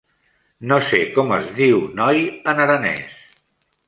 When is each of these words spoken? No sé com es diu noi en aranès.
No 0.69 0.77
sé 0.85 1.01
com 1.17 1.33
es 1.37 1.45
diu 1.59 1.83
noi 1.99 2.23
en 2.55 2.63
aranès. 2.65 3.17